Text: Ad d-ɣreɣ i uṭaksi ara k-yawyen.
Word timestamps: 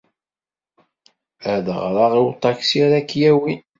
Ad 1.53 1.59
d-ɣreɣ 1.65 2.11
i 2.19 2.21
uṭaksi 2.27 2.77
ara 2.85 2.99
k-yawyen. 3.09 3.61